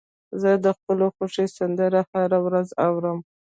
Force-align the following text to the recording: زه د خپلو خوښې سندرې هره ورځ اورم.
زه 0.41 0.51
د 0.65 0.67
خپلو 0.77 1.05
خوښې 1.15 1.45
سندرې 1.57 2.01
هره 2.11 2.39
ورځ 2.45 2.67
اورم. 2.85 3.17